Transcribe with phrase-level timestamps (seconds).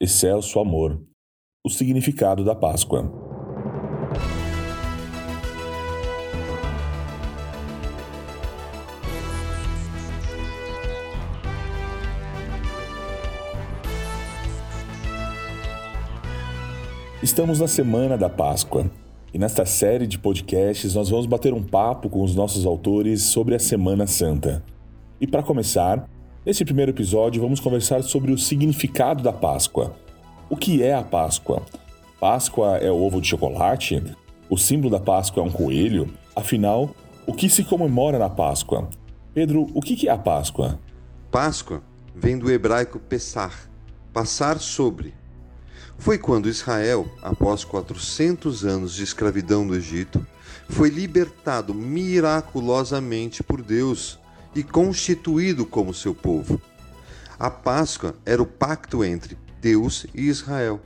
[0.00, 1.02] excelso amor,
[1.66, 3.12] o significado da Páscoa.
[17.20, 18.88] Estamos na semana da Páscoa
[19.34, 23.56] e nesta série de podcasts nós vamos bater um papo com os nossos autores sobre
[23.56, 24.64] a Semana Santa.
[25.20, 26.08] E para começar,
[26.48, 29.94] nesse primeiro episódio vamos conversar sobre o significado da Páscoa.
[30.48, 31.60] O que é a Páscoa?
[32.18, 34.02] Páscoa é o ovo de chocolate?
[34.48, 36.08] O símbolo da Páscoa é um coelho?
[36.34, 38.88] Afinal, o que se comemora na Páscoa?
[39.34, 40.80] Pedro, o que é a Páscoa?
[41.30, 41.82] Páscoa
[42.16, 43.70] vem do hebraico pesar,
[44.10, 45.12] passar sobre
[45.98, 50.24] foi quando Israel, após 400 anos de escravidão no Egito,
[50.68, 54.18] foi libertado miraculosamente por Deus
[54.54, 56.60] e constituído como seu povo.
[57.38, 60.80] A Páscoa era o pacto entre Deus e Israel.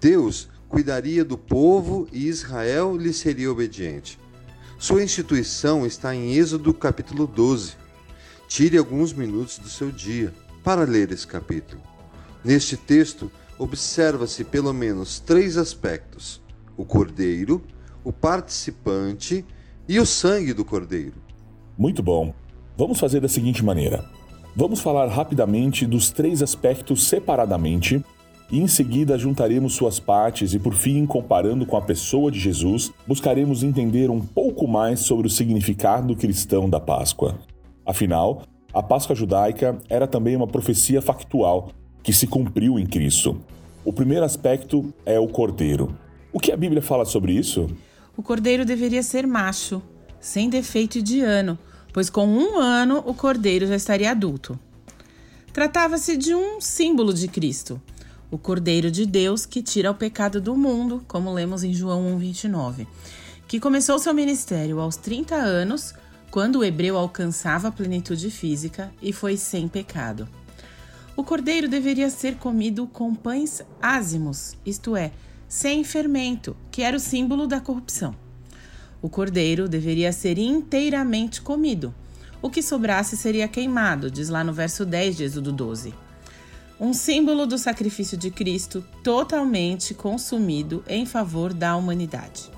[0.00, 4.18] Deus cuidaria do povo e Israel lhe seria obediente.
[4.78, 7.74] Sua instituição está em Êxodo capítulo 12.
[8.46, 10.32] Tire alguns minutos do seu dia
[10.62, 11.82] para ler esse capítulo.
[12.44, 16.40] Neste texto, observa-se pelo menos três aspectos:
[16.76, 17.62] o cordeiro,
[18.04, 19.44] o participante
[19.88, 21.16] e o sangue do cordeiro.
[21.76, 22.34] Muito bom.
[22.78, 24.04] Vamos fazer da seguinte maneira:
[24.54, 28.00] vamos falar rapidamente dos três aspectos separadamente
[28.52, 32.92] e em seguida juntaremos suas partes e, por fim, comparando com a pessoa de Jesus,
[33.04, 37.40] buscaremos entender um pouco mais sobre o significado cristão da Páscoa.
[37.84, 41.70] Afinal, a Páscoa judaica era também uma profecia factual
[42.00, 43.40] que se cumpriu em Cristo.
[43.84, 45.96] O primeiro aspecto é o cordeiro.
[46.32, 47.66] O que a Bíblia fala sobre isso?
[48.16, 49.82] O cordeiro deveria ser macho,
[50.20, 51.58] sem defeito de ano,
[51.98, 54.56] pois com um ano o cordeiro já estaria adulto.
[55.52, 57.82] Tratava-se de um símbolo de Cristo,
[58.30, 62.86] o Cordeiro de Deus que tira o pecado do mundo, como lemos em João 1,29,
[63.48, 65.92] que começou seu ministério aos 30 anos,
[66.30, 70.28] quando o hebreu alcançava a plenitude física e foi sem pecado.
[71.16, 75.10] O cordeiro deveria ser comido com pães ázimos, isto é,
[75.48, 78.27] sem fermento, que era o símbolo da corrupção.
[79.00, 81.94] O cordeiro deveria ser inteiramente comido.
[82.42, 85.94] O que sobrasse seria queimado, diz lá no verso 10 de Êxodo 12.
[86.80, 92.50] Um símbolo do sacrifício de Cristo totalmente consumido em favor da humanidade.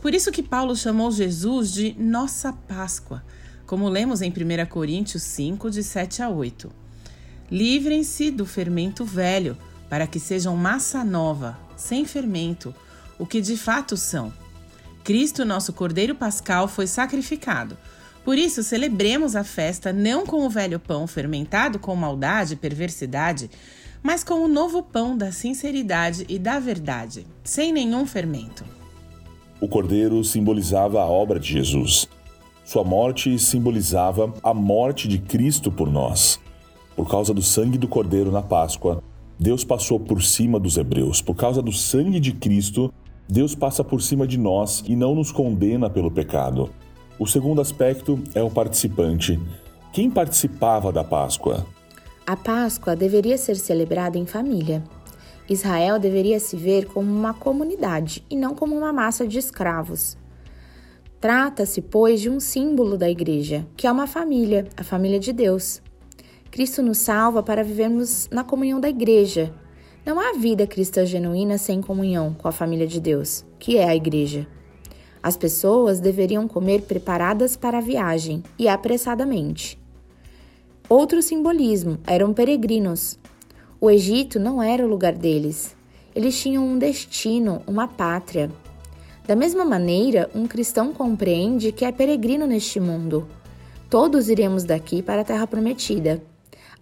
[0.00, 3.22] Por isso que Paulo chamou Jesus de nossa Páscoa,
[3.66, 6.70] como lemos em 1 Coríntios 5, de 7 a 8.
[7.50, 9.56] Livrem-se do fermento velho,
[9.88, 12.74] para que sejam massa nova, sem fermento,
[13.18, 14.32] o que de fato são.
[15.02, 17.76] Cristo, nosso Cordeiro Pascal, foi sacrificado.
[18.24, 23.50] Por isso, celebremos a festa não com o velho pão fermentado com maldade e perversidade,
[24.02, 28.64] mas com o novo pão da sinceridade e da verdade, sem nenhum fermento.
[29.60, 32.08] O cordeiro simbolizava a obra de Jesus.
[32.64, 36.38] Sua morte simbolizava a morte de Cristo por nós.
[36.94, 39.02] Por causa do sangue do Cordeiro na Páscoa,
[39.38, 41.20] Deus passou por cima dos hebreus.
[41.20, 42.92] Por causa do sangue de Cristo,
[43.30, 46.70] Deus passa por cima de nós e não nos condena pelo pecado.
[47.18, 49.38] O segundo aspecto é o participante.
[49.92, 51.64] Quem participava da Páscoa?
[52.26, 54.82] A Páscoa deveria ser celebrada em família.
[55.48, 60.16] Israel deveria se ver como uma comunidade e não como uma massa de escravos.
[61.20, 65.82] Trata-se, pois, de um símbolo da igreja, que é uma família, a família de Deus.
[66.50, 69.54] Cristo nos salva para vivermos na comunhão da igreja.
[70.04, 73.94] Não há vida cristã genuína sem comunhão com a família de Deus, que é a
[73.94, 74.46] igreja.
[75.22, 79.78] As pessoas deveriam comer preparadas para a viagem e apressadamente.
[80.88, 83.18] Outro simbolismo eram peregrinos.
[83.78, 85.76] O Egito não era o lugar deles.
[86.14, 88.50] Eles tinham um destino, uma pátria.
[89.26, 93.28] Da mesma maneira, um cristão compreende que é peregrino neste mundo.
[93.90, 96.22] Todos iremos daqui para a terra prometida.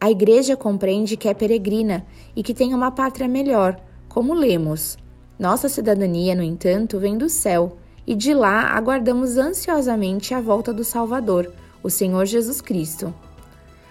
[0.01, 4.97] A igreja compreende que é peregrina e que tem uma pátria melhor, como lemos.
[5.37, 7.77] Nossa cidadania, no entanto, vem do céu,
[8.07, 11.53] e de lá aguardamos ansiosamente a volta do Salvador,
[11.83, 13.13] o Senhor Jesus Cristo.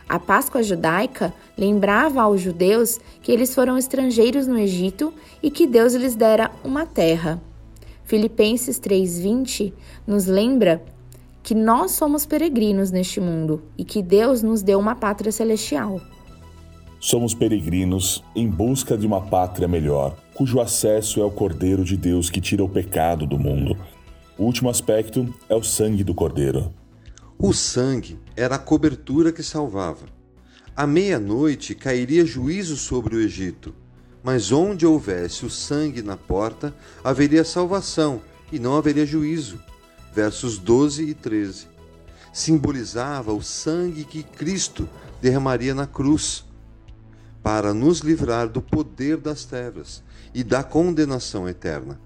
[0.07, 5.93] A Páscoa judaica lembrava aos judeus que eles foram estrangeiros no Egito e que Deus
[5.93, 7.41] lhes dera uma terra.
[8.05, 9.73] Filipenses 3:20
[10.07, 10.81] nos lembra
[11.47, 16.01] que nós somos peregrinos neste mundo e que Deus nos deu uma pátria celestial.
[16.99, 22.29] Somos peregrinos em busca de uma pátria melhor, cujo acesso é o Cordeiro de Deus
[22.29, 23.77] que tira o pecado do mundo.
[24.37, 26.73] O último aspecto é o sangue do Cordeiro.
[27.39, 30.05] O sangue era a cobertura que salvava.
[30.75, 33.73] À meia-noite cairia juízo sobre o Egito,
[34.21, 38.19] Mas onde houvesse o sangue na porta, haveria salvação
[38.51, 39.57] e não haveria juízo.
[40.13, 41.67] Versos 12 e 13.
[42.33, 44.87] Simbolizava o sangue que Cristo
[45.21, 46.45] derramaria na cruz
[47.41, 51.99] para nos livrar do poder das trevas e da condenação eterna.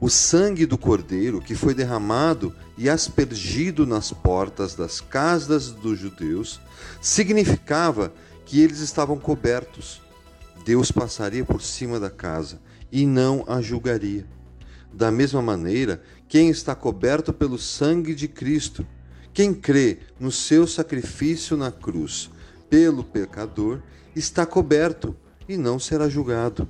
[0.00, 6.58] O sangue do Cordeiro que foi derramado e aspergido nas portas das casas dos judeus
[7.02, 8.10] significava
[8.46, 10.00] que eles estavam cobertos.
[10.64, 12.58] Deus passaria por cima da casa
[12.90, 14.26] e não a julgaria.
[14.90, 18.86] Da mesma maneira, quem está coberto pelo sangue de Cristo,
[19.34, 22.30] quem crê no seu sacrifício na cruz
[22.70, 23.82] pelo pecador,
[24.16, 25.14] está coberto
[25.46, 26.66] e não será julgado.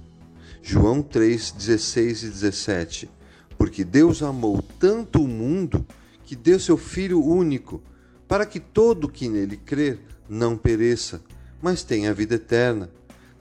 [0.61, 3.21] João 3, 16 e 17
[3.61, 5.85] porque Deus amou tanto o mundo
[6.25, 7.83] que deu seu Filho único,
[8.27, 11.21] para que todo que nele crer não pereça,
[11.61, 12.89] mas tenha vida eterna.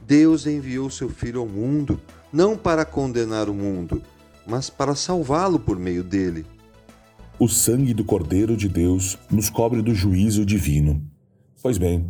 [0.05, 2.01] Deus enviou seu Filho ao mundo,
[2.33, 4.03] não para condenar o mundo,
[4.49, 6.45] mas para salvá-lo por meio dele.
[7.39, 11.01] O sangue do Cordeiro de Deus nos cobre do juízo divino.
[11.61, 12.09] Pois bem,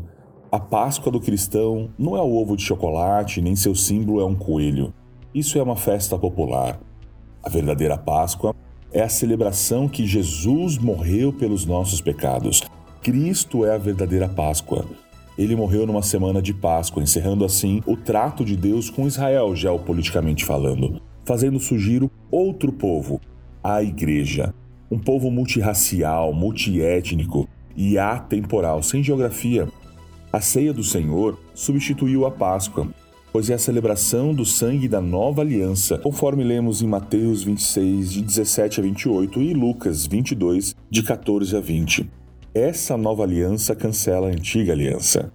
[0.52, 4.36] a Páscoa do cristão não é o ovo de chocolate, nem seu símbolo é um
[4.36, 4.92] coelho.
[5.34, 6.80] Isso é uma festa popular.
[7.44, 8.56] A verdadeira Páscoa
[8.92, 12.64] é a celebração que Jesus morreu pelos nossos pecados.
[13.04, 14.86] Cristo é a verdadeira Páscoa.
[15.38, 20.44] Ele morreu numa semana de Páscoa, encerrando assim o trato de Deus com Israel, geopoliticamente
[20.44, 23.22] falando, fazendo surgir outro povo,
[23.64, 24.52] a Igreja.
[24.90, 27.48] Um povo multirracial, multiétnico
[27.78, 29.68] e atemporal, sem geografia.
[30.34, 32.88] A ceia do Senhor substituiu a Páscoa
[33.32, 38.22] pois é a celebração do sangue da nova aliança, conforme lemos em Mateus 26, de
[38.24, 42.10] 17 a 28 e Lucas 22, de 14 a 20.
[42.56, 45.32] Essa nova aliança cancela a antiga aliança.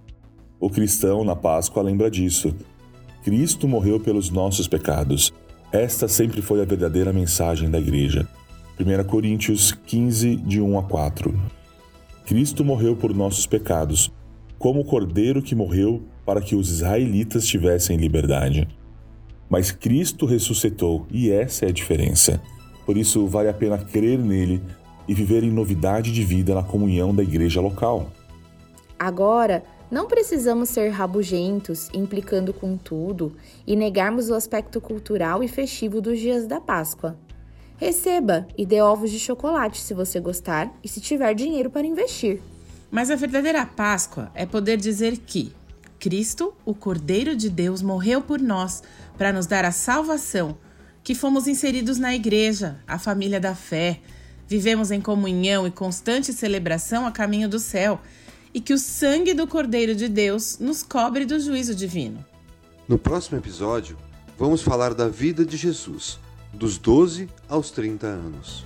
[0.59, 2.53] O cristão na Páscoa lembra disso.
[3.23, 5.31] Cristo morreu pelos nossos pecados.
[5.75, 8.25] Esta sempre foi a verdadeira mensagem da igreja.
[8.79, 11.37] 1 Coríntios 15, de 1 a 4.
[12.25, 14.09] Cristo morreu por nossos pecados,
[14.57, 18.69] como o cordeiro que morreu para que os israelitas tivessem liberdade.
[19.49, 22.41] Mas Cristo ressuscitou e essa é a diferença.
[22.85, 24.61] Por isso, vale a pena crer nele
[25.05, 28.09] e viver em novidade de vida na comunhão da igreja local.
[28.97, 33.35] Agora, não precisamos ser rabugentos, implicando com tudo
[33.65, 37.17] e negarmos o aspecto cultural e festivo dos dias da Páscoa.
[37.77, 42.41] Receba e dê ovos de chocolate se você gostar e se tiver dinheiro para investir.
[42.89, 45.53] Mas a verdadeira Páscoa é poder dizer que
[45.99, 48.81] Cristo, o Cordeiro de Deus, morreu por nós
[49.17, 50.57] para nos dar a salvação,
[51.03, 53.99] que fomos inseridos na igreja, a família da fé,
[54.47, 57.99] vivemos em comunhão e constante celebração a caminho do céu,
[58.55, 62.25] e que o sangue do Cordeiro de Deus nos cobre do juízo divino.
[62.87, 63.97] No próximo episódio,
[64.39, 66.17] vamos falar da vida de Jesus,
[66.53, 68.65] dos 12 aos 30 anos.